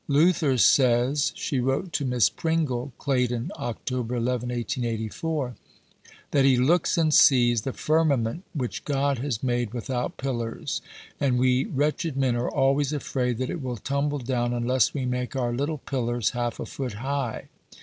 "Luther 0.07 0.57
says," 0.57 1.31
she 1.35 1.59
wrote 1.59 1.93
to 1.93 2.05
Miss 2.05 2.27
Pringle 2.27 2.91
(Claydon, 2.97 3.51
Oct. 3.55 3.91
11, 3.91 4.09
1884), 4.25 5.55
"that 6.31 6.43
he 6.43 6.57
looks 6.57 6.97
and 6.97 7.13
sees 7.13 7.61
the 7.61 7.71
firmament 7.71 8.41
which 8.55 8.83
God 8.83 9.19
has 9.19 9.43
made 9.43 9.75
without 9.75 10.17
pillars, 10.17 10.81
and 11.19 11.37
we 11.37 11.65
wretched 11.65 12.17
men 12.17 12.35
are 12.35 12.49
always 12.49 12.91
afraid 12.91 13.37
that 13.37 13.51
it 13.51 13.61
will 13.61 13.77
tumble 13.77 14.17
down 14.17 14.55
unless 14.55 14.91
we 14.91 15.05
make 15.05 15.35
our 15.35 15.53
little 15.53 15.77
pillars 15.77 16.31
half 16.31 16.59
a 16.59 16.65
foot 16.65 16.93
high. 16.93 17.49